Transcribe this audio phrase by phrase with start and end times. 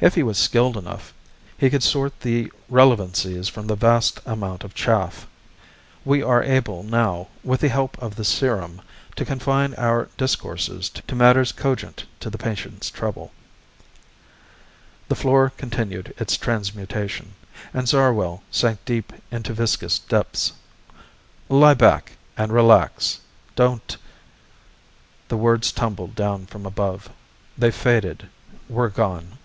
[0.00, 1.14] If he was skilled enough,
[1.56, 5.28] he could sort the relevancies from the vast amount of chaff.
[6.04, 8.82] We are able now, with the help of the serum,
[9.14, 13.30] to confine our discourses to matters cogent to the patient's trouble."
[15.06, 17.34] The floor continued its transmutation,
[17.72, 20.52] and Zarwell sank deep into viscous depths.
[21.48, 23.20] "Lie back and relax.
[23.54, 23.96] Don't..."
[25.28, 27.08] The words tumbled down from above.
[27.56, 28.28] They faded,
[28.68, 29.38] were gone.